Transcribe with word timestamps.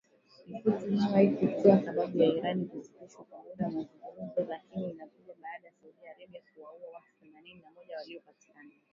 Ripoti 0.47 0.85
hiyo 0.85 1.01
haikutoa 1.01 1.83
sababu 1.85 2.17
ya 2.17 2.25
Iran 2.25 2.65
kusitisha 2.69 3.17
kwa 3.17 3.43
muda 3.43 3.69
mazungumzo, 3.69 4.45
lakini 4.49 4.91
inakuja 4.91 5.33
baada 5.41 5.67
ya 5.67 5.73
Saudi 5.81 6.07
Arabia 6.07 6.41
kuwaua 6.53 6.89
watu 6.93 7.09
themanini 7.21 7.61
na 7.61 7.71
moja 7.71 7.97
waliopatikana 7.97 8.71